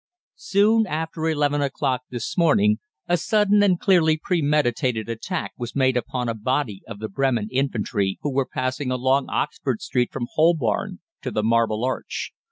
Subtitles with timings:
[0.41, 6.27] "Soon after eleven o'clock this morning a sudden and clearly premeditated attack was made upon
[6.27, 11.29] a body of the Bremen infantry, who were passing along Oxford Street from Holborn to
[11.29, 12.31] the Marble Arch.